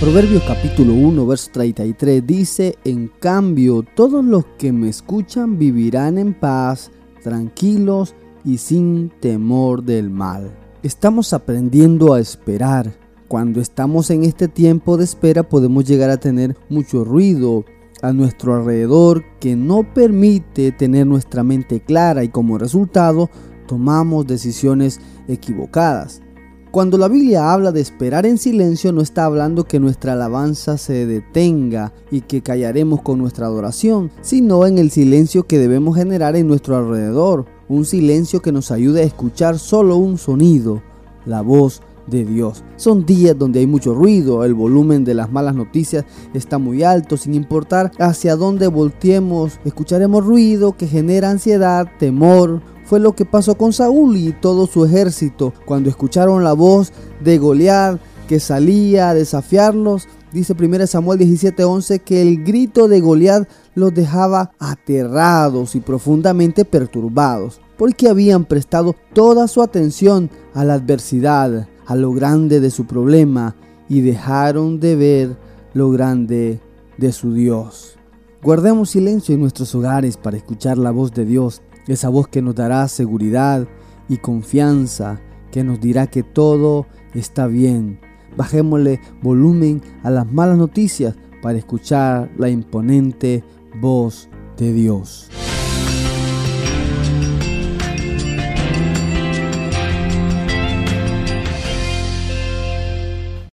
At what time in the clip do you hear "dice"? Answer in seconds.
2.26-2.78, 60.32-60.56